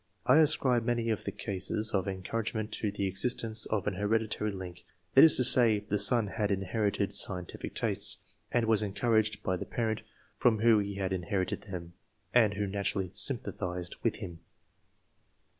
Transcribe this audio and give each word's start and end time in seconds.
I 0.25 0.37
ascribe 0.39 0.83
many 0.83 1.11
of 1.11 1.25
the 1.25 1.31
cases 1.31 1.91
of 1.91 2.07
encouragement 2.07 2.71
to 2.71 2.89
the 2.91 3.05
existence 3.05 3.67
of 3.67 3.85
an 3.85 3.93
hereditajy 3.93 4.51
link; 4.51 4.83
that 5.13 5.23
is 5.23 5.37
to 5.37 5.43
say, 5.43 5.77
the 5.77 5.99
son 5.99 6.25
had 6.25 6.49
inherited 6.49 7.13
scientific 7.13 7.75
tastes, 7.75 8.17
and 8.51 8.65
was 8.65 8.81
encouraged 8.81 9.43
by 9.43 9.57
the 9.57 9.65
parent 9.67 10.01
from 10.39 10.57
whom 10.61 10.83
he 10.83 10.95
had 10.95 11.13
inherited 11.13 11.61
them, 11.69 11.93
and 12.33 12.55
who 12.55 12.65
naturally 12.65 13.11
sympathized 13.13 13.95
with 14.01 14.15
him. 14.15 14.39